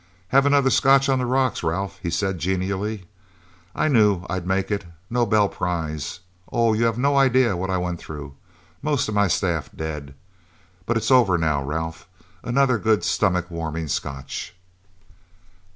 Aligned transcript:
"Have 0.29 0.47
another 0.47 0.71
scotch 0.71 1.09
on 1.09 1.19
the 1.19 1.27
rocks, 1.27 1.61
Ralph," 1.61 1.99
he 2.01 2.09
said 2.09 2.39
genially. 2.39 3.05
"I 3.75 3.87
knew 3.87 4.25
I'd 4.27 4.47
make 4.47 4.71
it... 4.71 4.83
Nobel 5.11 5.47
Prize... 5.47 6.21
Oh, 6.51 6.73
you 6.73 6.85
have 6.85 6.97
no 6.97 7.15
idea 7.17 7.55
what 7.55 7.69
I 7.69 7.77
went 7.77 7.99
through... 7.99 8.33
Most 8.81 9.07
of 9.07 9.13
my 9.13 9.27
staff 9.27 9.69
dead... 9.75 10.15
But 10.87 10.97
it's 10.97 11.11
over, 11.11 11.37
now, 11.37 11.63
Ralph... 11.63 12.07
Another 12.43 12.79
good, 12.79 13.03
stomach 13.03 13.51
warming 13.51 13.89
scotch..." 13.89 14.55